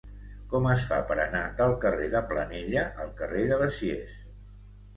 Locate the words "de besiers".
3.53-4.21